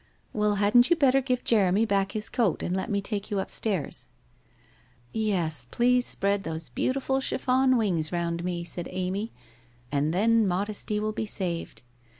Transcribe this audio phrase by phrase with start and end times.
[0.33, 4.07] 'Well, hadn't you better give Jeremy back his coat and let me take you upstairs?'
[5.13, 9.31] 'Yes, please spread those beautiful chiffon wings round me,' said Amy,'
[9.91, 11.83] and then modesty will be saved.